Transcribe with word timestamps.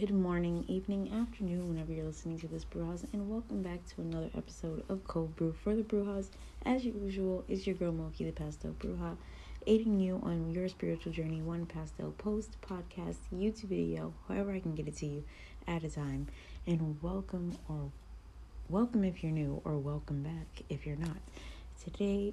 Good 0.00 0.12
morning, 0.12 0.64
evening, 0.66 1.12
afternoon, 1.12 1.68
whenever 1.68 1.92
you're 1.92 2.06
listening 2.06 2.38
to 2.38 2.48
this 2.48 2.64
Brujas, 2.64 3.04
and 3.12 3.28
welcome 3.28 3.60
back 3.60 3.84
to 3.88 4.00
another 4.00 4.30
episode 4.34 4.82
of 4.88 5.04
Cold 5.06 5.36
Brew 5.36 5.52
for 5.52 5.74
the 5.74 5.82
Brujas. 5.82 6.30
As 6.64 6.86
usual, 6.86 7.44
it's 7.48 7.66
your 7.66 7.76
girl 7.76 7.92
Moki, 7.92 8.24
the 8.24 8.32
Pastel 8.32 8.74
Bruja, 8.80 9.18
aiding 9.66 10.00
you 10.00 10.18
on 10.22 10.52
your 10.52 10.70
spiritual 10.70 11.12
journey, 11.12 11.42
one 11.42 11.66
pastel 11.66 12.12
post, 12.12 12.56
podcast, 12.62 13.16
YouTube 13.30 13.64
video, 13.64 14.14
however 14.26 14.52
I 14.52 14.60
can 14.60 14.74
get 14.74 14.88
it 14.88 14.96
to 14.96 15.06
you 15.06 15.24
at 15.68 15.84
a 15.84 15.90
time. 15.90 16.28
And 16.66 16.96
welcome, 17.02 17.58
or 17.68 17.90
welcome 18.70 19.04
if 19.04 19.22
you're 19.22 19.32
new, 19.32 19.60
or 19.66 19.76
welcome 19.76 20.22
back 20.22 20.62
if 20.70 20.86
you're 20.86 20.96
not. 20.96 21.18
Today 21.84 22.32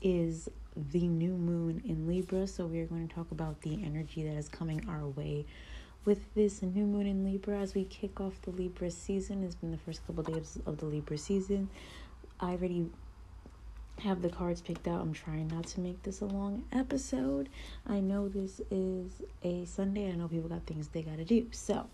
is 0.00 0.48
the 0.90 1.06
new 1.06 1.34
moon 1.34 1.82
in 1.84 2.08
Libra, 2.08 2.46
so 2.46 2.64
we 2.64 2.80
are 2.80 2.86
going 2.86 3.06
to 3.06 3.14
talk 3.14 3.30
about 3.32 3.60
the 3.60 3.84
energy 3.84 4.22
that 4.22 4.38
is 4.38 4.48
coming 4.48 4.88
our 4.88 5.06
way 5.08 5.44
with 6.04 6.34
this 6.34 6.62
new 6.62 6.84
moon 6.84 7.06
in 7.06 7.24
Libra 7.24 7.58
as 7.58 7.74
we 7.74 7.84
kick 7.84 8.20
off 8.20 8.40
the 8.42 8.50
Libra 8.50 8.90
season. 8.90 9.44
It's 9.44 9.54
been 9.54 9.70
the 9.70 9.78
first 9.78 10.06
couple 10.06 10.24
days 10.24 10.58
of 10.66 10.78
the 10.78 10.86
Libra 10.86 11.18
season. 11.18 11.68
I 12.40 12.52
already 12.52 12.86
have 14.00 14.22
the 14.22 14.28
cards 14.28 14.60
picked 14.60 14.88
out. 14.88 15.00
I'm 15.00 15.12
trying 15.12 15.48
not 15.48 15.66
to 15.68 15.80
make 15.80 16.02
this 16.02 16.20
a 16.20 16.24
long 16.24 16.64
episode. 16.72 17.48
I 17.86 18.00
know 18.00 18.28
this 18.28 18.60
is 18.70 19.22
a 19.42 19.64
Sunday. 19.64 20.10
I 20.10 20.16
know 20.16 20.28
people 20.28 20.48
got 20.48 20.66
things 20.66 20.88
they 20.88 21.02
got 21.02 21.18
to 21.18 21.24
do. 21.24 21.46
So, 21.52 21.86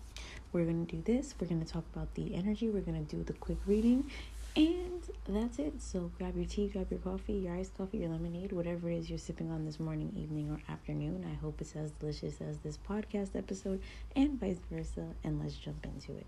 we're 0.51 0.65
going 0.65 0.85
to 0.87 0.95
do 0.95 1.03
this. 1.03 1.35
We're 1.39 1.47
going 1.47 1.63
to 1.63 1.71
talk 1.71 1.83
about 1.93 2.13
the 2.15 2.33
energy. 2.33 2.69
We're 2.69 2.81
going 2.81 3.05
to 3.05 3.15
do 3.15 3.23
the 3.23 3.33
quick 3.33 3.57
reading. 3.67 4.09
And 4.55 5.03
that's 5.27 5.57
it. 5.59 5.81
So 5.81 6.11
grab 6.17 6.35
your 6.35 6.45
tea, 6.45 6.67
grab 6.67 6.87
your 6.91 6.99
coffee, 6.99 7.33
your 7.33 7.55
iced 7.55 7.75
coffee, 7.77 7.99
your 7.99 8.09
lemonade, 8.09 8.51
whatever 8.51 8.89
it 8.89 8.97
is 8.97 9.09
you're 9.09 9.17
sipping 9.19 9.51
on 9.51 9.65
this 9.65 9.79
morning, 9.79 10.11
evening, 10.15 10.49
or 10.51 10.59
afternoon. 10.71 11.25
I 11.29 11.35
hope 11.35 11.61
it's 11.61 11.75
as 11.75 11.91
delicious 11.91 12.41
as 12.41 12.59
this 12.59 12.77
podcast 12.77 13.35
episode 13.35 13.81
and 14.15 14.39
vice 14.39 14.59
versa. 14.69 15.15
And 15.23 15.39
let's 15.39 15.55
jump 15.55 15.85
into 15.85 16.15
it. 16.17 16.27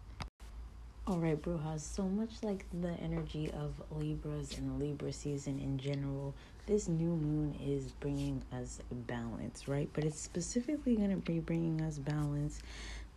All 1.08 1.20
right, 1.20 1.40
Brujas. 1.42 1.82
So 1.82 2.04
much 2.08 2.44
like 2.44 2.66
the 2.72 2.92
energy 2.94 3.52
of 3.52 3.82
Libras 3.92 4.54
and 4.58 4.80
Libra 4.80 5.12
season 5.12 5.60
in 5.60 5.78
general, 5.78 6.36
this 6.68 6.88
new 6.88 7.16
moon 7.16 7.56
is 7.60 7.92
bringing 7.92 8.44
us 8.54 8.80
balance, 8.92 9.68
right? 9.68 9.90
But 9.94 10.06
it's 10.06 10.20
specifically 10.22 10.96
going 10.96 11.10
to 11.10 11.18
be 11.18 11.40
bringing 11.40 11.82
us 11.82 11.98
balance 11.98 12.62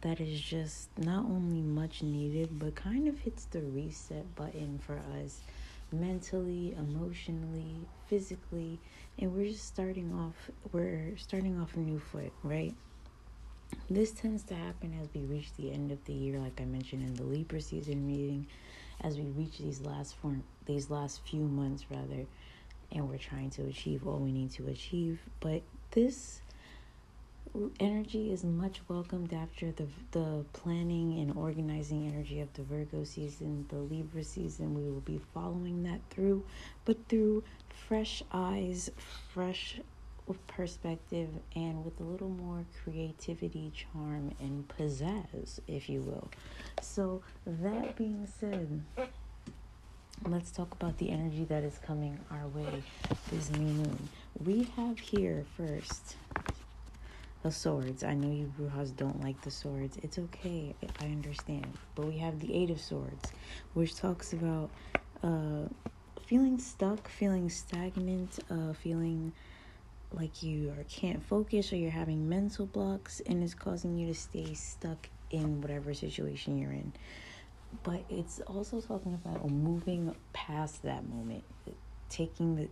that 0.04 0.20
is 0.20 0.38
just 0.38 0.90
not 0.98 1.24
only 1.24 1.62
much 1.62 2.02
needed 2.02 2.58
but 2.58 2.74
kind 2.74 3.08
of 3.08 3.18
hits 3.18 3.46
the 3.46 3.60
reset 3.60 4.32
button 4.36 4.78
for 4.86 5.00
us 5.20 5.40
mentally, 5.90 6.74
emotionally, 6.76 7.76
physically, 8.06 8.78
and 9.18 9.34
we're 9.34 9.46
just 9.46 9.66
starting 9.66 10.12
off 10.12 10.50
we're 10.72 11.16
starting 11.16 11.58
off 11.58 11.74
a 11.74 11.78
new 11.78 11.98
foot, 11.98 12.32
right? 12.42 12.74
This 13.88 14.12
tends 14.12 14.42
to 14.44 14.54
happen 14.54 14.96
as 15.02 15.08
we 15.14 15.22
reach 15.22 15.52
the 15.56 15.72
end 15.72 15.90
of 15.90 16.04
the 16.04 16.12
year 16.12 16.38
like 16.38 16.60
I 16.60 16.66
mentioned 16.66 17.02
in 17.02 17.14
the 17.14 17.24
Libra 17.24 17.60
season 17.60 18.06
reading 18.06 18.46
as 19.00 19.16
we 19.16 19.24
reach 19.24 19.58
these 19.58 19.80
last 19.80 20.14
four 20.16 20.36
these 20.66 20.90
last 20.90 21.22
few 21.26 21.40
months 21.40 21.86
rather 21.90 22.26
and 22.92 23.08
we're 23.08 23.18
trying 23.18 23.50
to 23.50 23.62
achieve 23.62 24.06
all 24.06 24.18
we 24.18 24.32
need 24.32 24.50
to 24.52 24.66
achieve, 24.68 25.18
but 25.40 25.62
this 25.92 26.40
energy 27.78 28.32
is 28.32 28.44
much 28.44 28.80
welcomed 28.88 29.32
after 29.32 29.70
the 29.72 29.86
the 30.10 30.44
planning 30.52 31.20
and 31.20 31.36
organizing 31.36 32.06
energy 32.06 32.40
of 32.40 32.52
the 32.54 32.62
Virgo 32.62 33.04
season, 33.04 33.66
the 33.68 33.76
Libra 33.76 34.24
season. 34.24 34.74
We 34.74 34.90
will 34.90 35.00
be 35.00 35.20
following 35.32 35.82
that 35.84 36.00
through, 36.10 36.44
but 36.84 36.96
through 37.08 37.44
fresh 37.88 38.22
eyes, 38.32 38.90
fresh 39.32 39.80
perspective, 40.46 41.28
and 41.54 41.84
with 41.84 42.00
a 42.00 42.02
little 42.02 42.30
more 42.30 42.64
creativity, 42.82 43.70
charm, 43.74 44.32
and 44.40 44.66
pizzazz, 44.68 45.60
if 45.68 45.88
you 45.88 46.00
will. 46.00 46.28
So 46.80 47.22
that 47.46 47.96
being 47.96 48.26
said. 48.40 48.82
Let's 50.26 50.52
talk 50.52 50.72
about 50.72 50.96
the 50.98 51.10
energy 51.10 51.44
that 51.46 51.64
is 51.64 51.78
coming 51.84 52.18
our 52.30 52.46
way 52.48 52.82
this 53.30 53.50
new 53.50 53.66
moon. 53.66 54.08
We 54.42 54.68
have 54.76 54.98
here 54.98 55.44
first 55.56 56.16
the 57.44 57.52
swords. 57.52 58.02
I 58.02 58.14
know 58.14 58.32
you 58.32 58.50
Brujas 58.58 58.96
don't 58.96 59.22
like 59.22 59.40
the 59.42 59.50
swords. 59.50 59.98
It's 60.02 60.18
okay. 60.18 60.74
I 61.00 61.04
understand. 61.04 61.66
But 61.94 62.06
we 62.06 62.16
have 62.18 62.40
the 62.40 62.52
Eight 62.54 62.70
of 62.70 62.80
Swords, 62.80 63.32
which 63.74 63.94
talks 63.94 64.32
about 64.32 64.70
uh, 65.22 65.68
feeling 66.26 66.58
stuck, 66.58 67.06
feeling 67.06 67.50
stagnant, 67.50 68.38
uh, 68.50 68.72
feeling 68.72 69.30
like 70.10 70.42
you 70.42 70.70
are, 70.70 70.84
can't 70.84 71.22
focus 71.22 71.70
or 71.72 71.76
you're 71.76 71.90
having 71.90 72.26
mental 72.28 72.64
blocks 72.64 73.20
and 73.26 73.42
it's 73.42 73.54
causing 73.54 73.98
you 73.98 74.06
to 74.06 74.14
stay 74.14 74.54
stuck 74.54 75.08
in 75.30 75.60
whatever 75.60 75.92
situation 75.92 76.56
you're 76.56 76.72
in. 76.72 76.92
But 77.82 78.04
it's 78.08 78.40
also 78.46 78.80
talking 78.80 79.12
about 79.12 79.50
moving 79.50 80.14
past 80.32 80.82
that 80.84 81.06
moment, 81.06 81.44
taking 82.08 82.56
the 82.56 82.68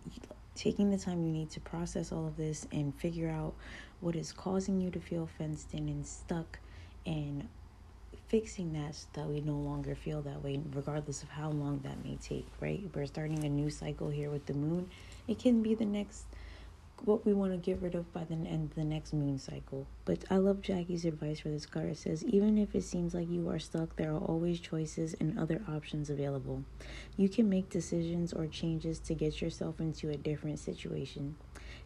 taking 0.55 0.91
the 0.91 0.99
time 0.99 1.23
you 1.23 1.33
need 1.33 1.51
to 1.51 1.61
process 1.61 2.13
all 2.13 2.27
of 2.27 2.37
this 2.37 2.67
and 2.73 2.95
figure 2.95 3.29
out 3.29 3.55
what 4.01 4.17
is 4.17 4.33
causing 4.33 4.81
you 4.81 4.91
to 4.91 5.01
feel 5.01 5.29
fenced 5.39 5.73
in 5.73 5.89
and 5.89 6.07
stuck 6.07 6.59
and 7.07 7.49
fixing 8.29 8.73
that 8.73 8.95
so 8.95 9.07
that 9.13 9.27
we 9.29 9.41
no 9.41 9.55
longer 9.57 9.95
feel 9.95 10.23
that 10.23 10.43
way 10.43 10.61
regardless 10.75 11.23
of 11.23 11.29
how 11.29 11.51
long 11.51 11.81
that 11.81 12.03
may 12.05 12.17
take 12.17 12.47
right? 12.61 12.83
We're 12.95 13.07
starting 13.07 13.45
a 13.45 13.49
new 13.49 13.71
cycle 13.71 14.09
here 14.09 14.31
with 14.31 14.47
the 14.47 14.55
moon. 14.55 14.91
It 15.29 15.39
can 15.39 15.63
be 15.63 15.75
the 15.75 15.85
next 15.85 16.25
what 17.01 17.27
we 17.27 17.33
want 17.33 17.53
to 17.53 17.59
get 17.59 17.83
rid 17.83 17.95
of 17.95 18.13
by 18.13 18.25
the 18.25 18.35
end 18.35 18.71
of 18.71 18.75
the 18.75 18.85
next 18.85 19.13
moon 19.13 19.39
cycle. 19.39 19.89
But 20.05 20.25
I 20.31 20.37
love 20.37 20.63
Jackie's 20.63 21.05
advice 21.05 21.41
for 21.41 21.49
this 21.49 21.67
card. 21.67 21.91
It 21.91 21.99
says, 21.99 22.25
even 22.25 22.59
if 22.59 22.75
it 22.75 22.85
seems 22.85 23.15
like 23.15 23.29
you 23.29 23.49
are 23.49 23.59
stuck, 23.59 23.97
there 23.97 24.13
are 24.13 24.21
always 24.21 24.61
choices 24.61 25.15
and 25.19 25.39
other 25.39 25.63
options 25.69 26.11
available. 26.11 26.65
You 27.17 27.29
can 27.29 27.49
make 27.49 27.71
decisions 27.71 28.33
or 28.33 28.47
changes 28.47 29.01
to 29.01 29.15
get 29.15 29.43
yourself 29.43 29.81
into 29.81 30.11
a 30.11 30.17
different 30.17 30.61
situation. 30.61 31.37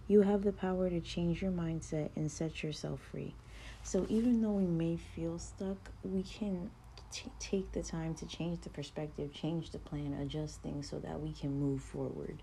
You 0.07 0.23
have 0.23 0.43
the 0.43 0.53
power 0.53 0.91
to 0.91 1.01
change 1.01 1.41
your 1.43 1.53
mindset 1.53 2.11
and 2.15 2.31
set 2.31 2.63
yourself 2.63 3.01
free. 3.01 3.35
So 3.83 4.05
even 4.09 4.43
though 4.43 4.53
we 4.53 4.67
may 4.67 4.97
feel 4.97 5.39
stuck, 5.39 5.91
we 6.03 6.23
can 6.23 6.71
t- 7.11 7.33
take 7.39 7.73
the 7.73 7.83
time 7.83 8.15
to 8.17 8.27
change 8.27 8.61
the 8.61 8.71
perspective, 8.71 9.33
change 9.33 9.71
the 9.71 9.79
plan, 9.79 10.13
adjust 10.15 10.63
things 10.63 10.89
so 10.91 10.99
that 10.99 11.21
we 11.21 11.33
can 11.33 11.59
move 11.59 11.83
forward. 11.83 12.43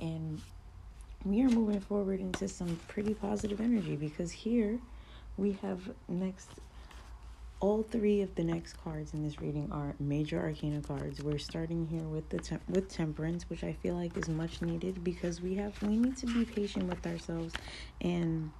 And 0.00 0.40
we 1.26 1.42
are 1.42 1.48
moving 1.48 1.80
forward 1.80 2.20
into 2.20 2.46
some 2.46 2.78
pretty 2.86 3.12
positive 3.12 3.60
energy 3.60 3.96
because 3.96 4.30
here 4.30 4.78
we 5.36 5.52
have 5.60 5.80
next 6.08 6.48
all 7.58 7.82
three 7.82 8.20
of 8.20 8.32
the 8.34 8.44
next 8.44 8.74
cards 8.74 9.12
in 9.14 9.24
this 9.24 9.40
reading 9.40 9.68
are 9.72 9.94
major 9.98 10.38
arcana 10.38 10.80
cards. 10.82 11.22
We're 11.22 11.38
starting 11.38 11.88
here 11.88 12.02
with 12.02 12.28
the 12.28 12.60
with 12.68 12.88
temperance, 12.88 13.48
which 13.50 13.64
I 13.64 13.72
feel 13.72 13.94
like 13.94 14.16
is 14.16 14.28
much 14.28 14.62
needed 14.62 15.02
because 15.02 15.40
we 15.40 15.54
have 15.56 15.80
we 15.82 15.96
need 15.96 16.16
to 16.18 16.26
be 16.26 16.44
patient 16.44 16.84
with 16.84 17.04
ourselves 17.06 17.54
and 18.02 18.50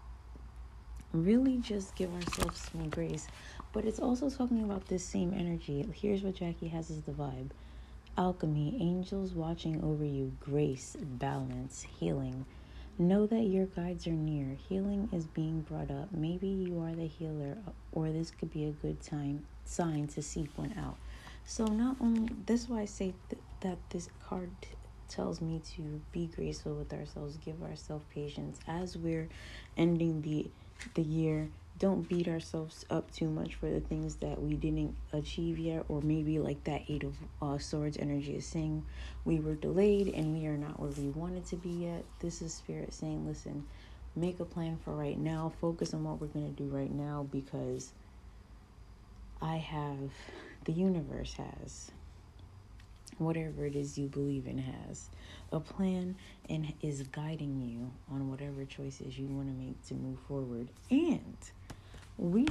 really 1.13 1.59
just 1.59 1.95
give 1.95 2.13
ourselves 2.15 2.69
some 2.73 2.89
grace. 2.89 3.29
But 3.73 3.85
it's 3.85 4.01
also 4.01 4.29
talking 4.29 4.65
about 4.65 4.87
this 4.87 5.05
same 5.05 5.33
energy. 5.35 5.87
Here's 5.95 6.23
what 6.23 6.35
Jackie 6.35 6.69
has 6.69 6.91
as 6.91 7.03
the 7.03 7.13
vibe. 7.13 7.51
Alchemy, 8.19 8.79
angels 8.81 9.35
watching 9.35 9.85
over 9.85 10.05
you, 10.05 10.33
grace, 10.41 10.97
balance, 10.99 11.87
healing, 12.01 12.47
Know 12.99 13.27
that 13.27 13.43
your 13.43 13.67
guides 13.67 14.07
are 14.07 14.11
near. 14.11 14.57
Healing 14.69 15.11
is 15.13 15.27
being 15.27 15.61
brought 15.61 15.91
up. 15.91 16.13
Maybe 16.13 16.49
you 16.49 16.81
are 16.81 16.95
the 16.95 17.07
healer, 17.07 17.59
or 17.93 18.11
this 18.11 18.31
could 18.31 18.51
be 18.51 18.65
a 18.65 18.71
good 18.71 19.03
time 19.03 19.45
sign 19.67 20.07
to 20.09 20.23
seek 20.23 20.49
one 20.57 20.75
out. 20.79 20.97
So 21.45 21.67
not 21.67 21.97
only 22.01 22.31
that's 22.47 22.69
why 22.71 22.81
I 22.81 22.85
say 22.87 23.13
th- 23.29 23.43
that 23.61 23.79
this 23.91 24.09
card 24.27 24.51
t- 24.63 24.69
tells 25.11 25.43
me 25.43 25.61
to 25.75 26.01
be 26.11 26.27
graceful 26.35 26.75
with 26.75 26.93
ourselves, 26.95 27.37
give 27.37 27.63
ourselves 27.63 28.05
patience 28.15 28.59
as 28.67 28.97
we're 28.97 29.29
ending 29.77 30.23
the 30.23 30.47
the 30.95 31.03
year 31.03 31.51
don't 31.79 32.09
beat 32.09 32.29
ourselves 32.29 32.85
up 32.91 33.11
too 33.11 33.29
much 33.29 33.55
for 33.55 33.69
the 33.69 33.81
things 33.81 34.17
that 34.17 34.41
we 34.41 34.55
didn't 34.55 34.95
achieve 35.13 35.59
yet 35.59 35.85
or 35.89 36.01
maybe 36.01 36.39
like 36.39 36.63
that 36.65 36.83
eight 36.89 37.05
of 37.05 37.15
uh, 37.43 37.59
swords 37.59 37.99
energy 37.99 38.37
is 38.37 38.47
saying 38.47 38.85
we 39.25 39.41
were 39.41 39.55
delayed 39.55 40.09
and 40.15 40.33
we 40.33 40.47
are 40.47 40.57
not 40.57 40.81
where 40.81 40.91
we 40.91 41.09
wanted 41.09 41.45
to 41.47 41.57
be 41.57 41.71
yet. 41.71 42.05
This 42.21 42.41
is 42.41 42.55
spirit 42.55 42.95
saying 42.95 43.27
listen 43.27 43.67
make 44.15 44.41
a 44.41 44.45
plan 44.45 44.79
for 44.83 44.93
right 44.93 45.19
now. 45.19 45.53
Focus 45.61 45.93
on 45.93 46.03
what 46.03 46.21
we're 46.21 46.29
going 46.29 46.53
to 46.55 46.63
do 46.63 46.69
right 46.69 46.93
now 46.93 47.27
because 47.31 47.93
i 49.43 49.57
have 49.57 50.11
the 50.65 50.73
universe 50.73 51.35
has 51.35 51.91
whatever 53.19 53.65
it 53.65 53.75
is 53.75 53.97
you 53.97 54.09
believe 54.09 54.47
in 54.47 54.59
has. 54.59 55.09
A 55.53 55.61
plan 55.61 56.17
and 56.49 56.73
is 56.83 57.03
guiding 57.05 57.63
you 57.63 57.91
on 58.15 58.31
whatever 58.31 58.65
choices 58.65 59.19
you 59.19 59.27
want 59.27 59.49
to 59.49 59.55
make 59.55 59.83
to 59.87 59.95
move 59.95 60.19
forward. 60.29 60.69
And 60.91 61.37
we 62.19 62.47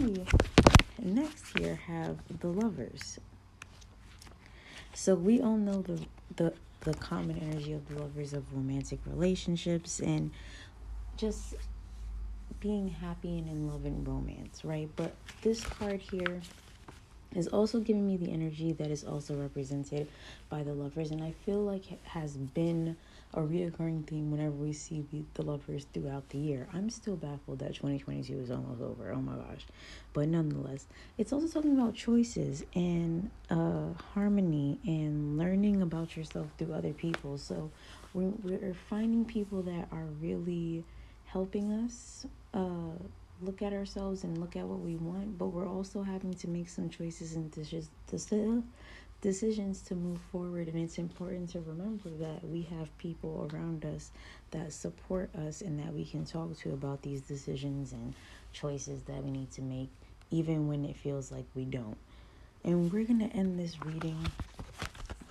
next 1.01 1.57
here 1.57 1.75
have 1.75 2.17
the 2.39 2.47
lovers. 2.47 3.19
So 4.93 5.15
we 5.15 5.41
all 5.41 5.57
know 5.57 5.81
the 5.81 6.05
the 6.35 6.53
the 6.81 6.93
common 6.95 7.37
energy 7.39 7.73
of 7.73 7.87
the 7.87 7.99
lovers 7.99 8.33
of 8.33 8.53
romantic 8.53 8.99
relationships 9.05 9.99
and 9.99 10.31
just 11.17 11.55
being 12.59 12.87
happy 12.87 13.39
and 13.39 13.49
in 13.49 13.67
love 13.67 13.85
and 13.85 14.07
romance, 14.07 14.63
right? 14.63 14.89
But 14.95 15.15
this 15.41 15.63
card 15.63 15.99
here 15.99 16.41
is 17.35 17.47
also 17.47 17.79
giving 17.79 18.07
me 18.07 18.17
the 18.17 18.31
energy 18.31 18.71
that 18.73 18.89
is 18.89 19.03
also 19.03 19.35
represented 19.35 20.07
by 20.49 20.63
the 20.63 20.73
lovers 20.73 21.11
and 21.11 21.21
i 21.21 21.31
feel 21.45 21.61
like 21.61 21.91
it 21.91 21.99
has 22.03 22.37
been 22.37 22.95
a 23.35 23.39
reoccurring 23.41 24.07
theme 24.07 24.31
whenever 24.31 24.55
we 24.55 24.71
see 24.71 25.05
the 25.33 25.41
lovers 25.43 25.85
throughout 25.93 26.29
the 26.29 26.37
year. 26.37 26.67
I'm 26.73 26.89
still 26.89 27.17
baffled 27.17 27.59
that 27.59 27.75
2022 27.75 28.39
is 28.39 28.49
almost 28.51 28.81
over. 28.81 29.11
Oh 29.11 29.21
my 29.21 29.35
gosh. 29.35 29.65
But 30.13 30.29
nonetheless 30.29 30.87
it's 31.17 31.33
also 31.33 31.47
talking 31.47 31.77
about 31.77 31.95
choices 31.95 32.63
and 32.73 33.29
uh, 33.49 33.93
harmony 34.13 34.79
and 34.85 35.37
learning 35.37 35.81
about 35.81 36.15
yourself 36.15 36.47
through 36.57 36.73
other 36.73 36.93
people. 36.93 37.37
So 37.37 37.71
we're, 38.13 38.31
we're 38.41 38.73
finding 38.89 39.25
people 39.25 39.61
that 39.63 39.89
are 39.91 40.05
really 40.21 40.85
helping 41.25 41.71
us 41.71 42.25
uh, 42.53 42.97
look 43.41 43.61
at 43.61 43.73
ourselves 43.73 44.23
and 44.23 44.37
look 44.37 44.55
at 44.55 44.65
what 44.65 44.79
we 44.79 44.95
want, 44.95 45.37
but 45.37 45.47
we're 45.47 45.67
also 45.67 46.01
having 46.01 46.33
to 46.35 46.47
make 46.47 46.69
some 46.69 46.89
choices 46.89 47.35
and 47.35 47.51
decisions 49.21 49.81
to 49.81 49.95
move 49.95 50.19
forward. 50.31 50.67
And 50.67 50.77
it's 50.77 50.97
important 50.97 51.49
to 51.51 51.59
remember 51.59 52.09
that 52.19 52.43
we 52.47 52.61
have 52.63 52.97
people 52.97 53.49
around 53.51 53.85
us 53.85 54.11
that 54.51 54.71
support 54.71 55.29
us 55.35 55.61
and 55.61 55.79
that 55.79 55.93
we 55.93 56.05
can 56.05 56.25
talk 56.25 56.57
to 56.59 56.73
about 56.73 57.01
these 57.01 57.21
decisions 57.21 57.91
and 57.91 58.13
choices 58.53 59.01
that 59.03 59.23
we 59.23 59.31
need 59.31 59.51
to 59.51 59.61
make, 59.61 59.89
even 60.31 60.67
when 60.67 60.85
it 60.85 60.95
feels 60.95 61.31
like 61.31 61.45
we 61.55 61.65
don't. 61.65 61.97
And 62.63 62.91
we're 62.91 63.03
going 63.03 63.19
to 63.19 63.35
end 63.35 63.59
this 63.59 63.75
reading 63.85 64.17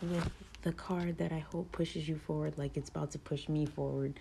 with 0.03 0.31
the 0.63 0.73
card 0.73 1.19
that 1.19 1.33
I 1.33 1.39
hope 1.39 1.73
pushes 1.73 2.09
you 2.09 2.17
forward, 2.17 2.59
like 2.59 2.77
it's 2.77 2.91
about 2.91 3.11
to 3.13 3.19
push 3.19 3.49
me 3.49 3.67
forward 3.67 4.19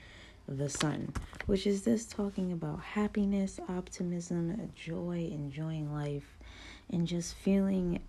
the 0.48 0.70
sun, 0.70 1.14
which 1.46 1.66
is 1.66 1.84
this 1.84 2.06
talking 2.06 2.52
about 2.52 2.82
happiness, 2.82 3.60
optimism, 3.70 4.72
joy, 4.76 5.30
enjoying 5.32 5.94
life, 5.94 6.38
and 6.92 7.08
just 7.08 7.36
feeling 7.36 8.02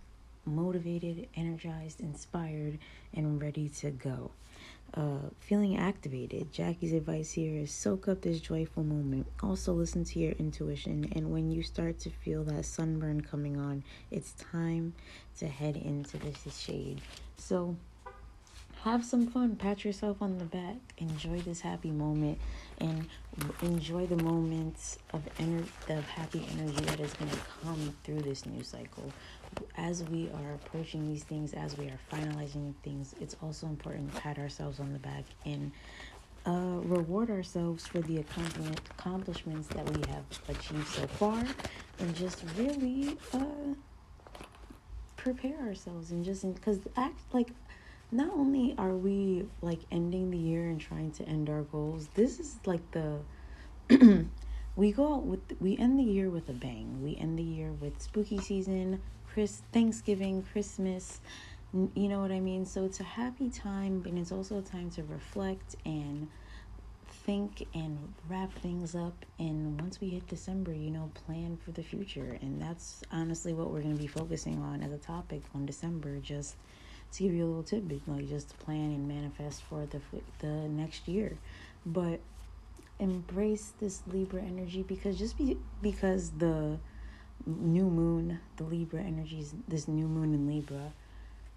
motivated, 0.44 1.28
energized, 1.36 2.00
inspired, 2.00 2.78
and 3.14 3.40
ready 3.40 3.68
to 3.68 3.90
go. 3.90 4.30
Uh, 4.92 5.28
feeling 5.40 5.76
activated. 5.76 6.52
Jackie's 6.52 6.92
advice 6.92 7.32
here 7.32 7.60
is 7.60 7.72
soak 7.72 8.06
up 8.06 8.20
this 8.20 8.38
joyful 8.38 8.84
moment. 8.84 9.26
Also, 9.42 9.72
listen 9.72 10.04
to 10.04 10.20
your 10.20 10.32
intuition. 10.32 11.10
And 11.16 11.32
when 11.32 11.50
you 11.50 11.64
start 11.64 11.98
to 12.00 12.10
feel 12.10 12.44
that 12.44 12.64
sunburn 12.64 13.20
coming 13.20 13.58
on, 13.58 13.82
it's 14.12 14.32
time 14.32 14.94
to 15.38 15.48
head 15.48 15.76
into 15.76 16.16
this 16.18 16.56
shade. 16.56 17.00
So, 17.36 17.76
have 18.84 19.02
some 19.02 19.26
fun, 19.26 19.56
pat 19.56 19.82
yourself 19.82 20.20
on 20.20 20.36
the 20.36 20.44
back, 20.44 20.76
enjoy 20.98 21.40
this 21.40 21.62
happy 21.62 21.90
moment, 21.90 22.38
and 22.78 23.08
enjoy 23.62 24.06
the 24.06 24.22
moments 24.22 24.98
of 25.14 25.22
ener- 25.38 25.66
of 25.88 26.06
happy 26.06 26.46
energy 26.52 26.84
that 26.84 27.00
is 27.00 27.12
going 27.14 27.30
to 27.30 27.38
come 27.62 27.96
through 28.04 28.20
this 28.20 28.44
new 28.44 28.62
cycle. 28.62 29.10
As 29.78 30.04
we 30.04 30.28
are 30.34 30.54
approaching 30.54 31.06
these 31.06 31.24
things, 31.24 31.54
as 31.54 31.78
we 31.78 31.86
are 31.86 31.98
finalizing 32.12 32.74
things, 32.82 33.14
it's 33.22 33.36
also 33.42 33.66
important 33.68 34.14
to 34.14 34.20
pat 34.20 34.38
ourselves 34.38 34.78
on 34.78 34.92
the 34.92 34.98
back 34.98 35.24
and 35.46 35.72
uh, 36.44 36.78
reward 36.84 37.30
ourselves 37.30 37.86
for 37.86 38.02
the 38.02 38.18
accomplishments 38.18 39.68
that 39.68 39.88
we 39.96 40.02
have 40.10 40.24
achieved 40.48 40.88
so 40.88 41.06
far, 41.06 41.42
and 42.00 42.14
just 42.14 42.44
really 42.58 43.16
uh, 43.32 43.72
prepare 45.16 45.58
ourselves 45.60 46.10
and 46.10 46.22
just 46.22 46.44
because 46.54 46.80
act 46.98 47.18
like 47.32 47.48
not 48.14 48.32
only 48.32 48.76
are 48.78 48.94
we 48.94 49.44
like 49.60 49.80
ending 49.90 50.30
the 50.30 50.38
year 50.38 50.68
and 50.68 50.80
trying 50.80 51.10
to 51.10 51.24
end 51.24 51.50
our 51.50 51.62
goals, 51.62 52.08
this 52.14 52.38
is 52.38 52.58
like 52.64 52.88
the 52.92 53.18
we 54.76 54.92
go 54.92 55.14
out 55.14 55.24
with 55.24 55.40
we 55.60 55.76
end 55.78 55.98
the 55.98 56.04
year 56.04 56.30
with 56.30 56.48
a 56.48 56.52
bang. 56.52 57.02
We 57.02 57.16
end 57.16 57.38
the 57.38 57.42
year 57.42 57.72
with 57.72 58.00
spooky 58.00 58.38
season, 58.38 59.02
Chris 59.32 59.62
Thanksgiving, 59.72 60.44
Christmas, 60.52 61.20
you 61.72 62.08
know 62.08 62.20
what 62.20 62.30
I 62.30 62.38
mean? 62.38 62.64
So 62.66 62.84
it's 62.84 63.00
a 63.00 63.04
happy 63.04 63.50
time 63.50 64.04
and 64.06 64.16
it's 64.16 64.30
also 64.30 64.58
a 64.58 64.62
time 64.62 64.90
to 64.90 65.02
reflect 65.02 65.74
and 65.84 66.28
think 67.08 67.66
and 67.74 68.14
wrap 68.28 68.52
things 68.52 68.94
up 68.94 69.24
and 69.40 69.80
once 69.80 70.00
we 70.00 70.10
hit 70.10 70.28
December, 70.28 70.72
you 70.72 70.90
know, 70.90 71.10
plan 71.26 71.56
for 71.56 71.72
the 71.72 71.82
future. 71.82 72.38
And 72.40 72.62
that's 72.62 73.02
honestly 73.10 73.52
what 73.52 73.72
we're 73.72 73.82
going 73.82 73.96
to 73.96 74.00
be 74.00 74.06
focusing 74.06 74.62
on 74.62 74.82
as 74.82 74.92
a 74.92 74.98
topic 74.98 75.42
on 75.52 75.66
December 75.66 76.18
just 76.20 76.54
to 77.14 77.22
give 77.22 77.32
you 77.32 77.44
a 77.44 77.46
little 77.46 77.62
tidbit, 77.62 78.02
like 78.06 78.28
just 78.28 78.58
plan 78.58 78.90
and 78.90 79.08
manifest 79.08 79.62
for 79.62 79.86
the 79.86 80.00
the 80.40 80.68
next 80.68 81.08
year. 81.08 81.38
But 81.86 82.20
embrace 82.98 83.72
this 83.80 84.02
Libra 84.06 84.42
energy 84.42 84.82
because 84.82 85.18
just 85.18 85.36
be 85.36 85.56
because 85.82 86.30
the 86.38 86.78
new 87.46 87.88
moon, 87.88 88.40
the 88.56 88.64
Libra 88.64 89.02
energies, 89.02 89.54
this 89.68 89.88
new 89.88 90.06
moon 90.06 90.34
in 90.34 90.46
Libra 90.46 90.92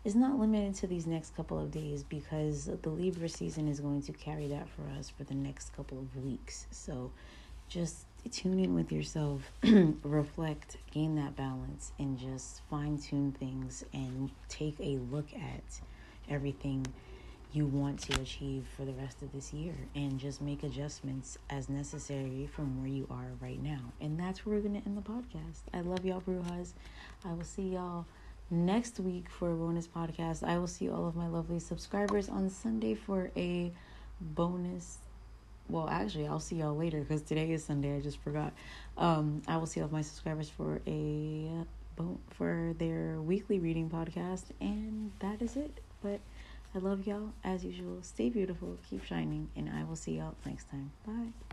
is 0.04 0.16
not 0.16 0.40
limited 0.40 0.74
to 0.76 0.88
these 0.88 1.06
next 1.06 1.36
couple 1.36 1.60
of 1.60 1.72
days 1.72 2.04
because 2.04 2.70
the 2.82 2.90
Libra 2.90 3.28
season 3.28 3.68
is 3.68 3.80
going 3.80 4.02
to 4.02 4.14
carry 4.14 4.48
that 4.48 4.68
for 4.70 4.84
us 4.98 5.10
for 5.10 5.24
the 5.24 5.34
next 5.34 5.76
couple 5.76 5.98
of 6.00 6.24
weeks. 6.24 6.66
So 6.72 7.12
just 7.68 8.06
tune 8.32 8.60
in 8.60 8.74
with 8.76 8.92
yourself, 8.92 9.42
reflect, 10.04 10.78
gain 10.92 11.16
that 11.16 11.36
balance, 11.36 11.92
and 12.00 12.18
just 12.20 12.62
fine 12.70 12.98
tune 12.98 13.32
things 13.32 13.86
and 13.94 14.32
take 14.50 14.76
a 14.80 14.98
look 15.12 15.28
at 15.34 15.82
everything 16.30 16.86
you 17.54 17.66
want 17.66 18.00
to 18.00 18.22
achieve 18.22 18.66
for 18.76 18.84
the 18.84 18.92
rest 18.94 19.22
of 19.22 19.32
this 19.32 19.54
year 19.54 19.74
and 19.96 20.20
just 20.20 20.42
make 20.42 20.64
adjustments 20.64 21.38
as 21.50 21.70
necessary 21.70 22.48
from 22.54 22.80
where 22.80 22.90
you 22.90 23.08
are 23.10 23.32
right 23.42 23.62
now. 23.64 23.80
And 24.02 24.20
that's 24.20 24.46
where 24.46 24.56
we're 24.56 24.62
going 24.62 24.82
to 24.82 24.86
end 24.86 24.98
the 24.98 25.02
podcast. 25.02 25.62
I 25.74 25.82
love 25.82 26.04
y'all, 26.04 26.22
Brujas. 26.22 26.74
I 27.24 27.32
will 27.32 27.46
see 27.46 27.70
y'all 27.70 28.06
next 28.50 29.00
week 29.00 29.30
for 29.30 29.52
a 29.52 29.56
bonus 29.56 29.88
podcast. 29.88 30.44
I 30.44 30.58
will 30.58 30.68
see 30.68 30.90
all 30.90 31.08
of 31.08 31.16
my 31.16 31.28
lovely 31.28 31.60
subscribers 31.60 32.28
on 32.30 32.50
Sunday 32.50 32.94
for 32.96 33.32
a 33.38 33.72
bonus 34.20 34.98
well 35.70 35.88
actually 35.90 36.28
i'll 36.28 36.40
see 36.40 36.58
y'all 36.58 36.76
later 36.76 37.00
because 37.00 37.22
today 37.22 37.52
is 37.52 37.64
sunday 37.64 37.96
i 37.96 38.00
just 38.00 38.20
forgot. 38.20 38.54
Um 38.98 39.42
i 39.48 39.58
will 39.58 39.66
see 39.66 39.82
all 39.82 39.90
my 39.92 40.02
subscribers 40.02 40.50
for 40.50 40.82
a 40.88 41.50
for 42.30 42.74
their 42.78 43.20
weekly 43.22 43.60
reading 43.60 43.90
podcast 43.90 44.44
and 44.62 45.12
that 45.20 45.42
is 45.42 45.56
it. 45.56 45.80
But 46.02 46.20
i 46.76 46.80
love 46.80 47.08
y'all. 47.08 47.34
As 47.44 47.66
usual 47.66 48.00
stay 48.02 48.30
beautiful 48.30 48.78
keep 48.90 49.04
shining 49.04 49.50
and 49.56 49.70
i 49.70 49.84
will 49.84 49.96
see 49.96 50.18
y'all 50.18 50.36
next 50.46 50.70
time. 50.70 50.92
Bye 51.06 51.47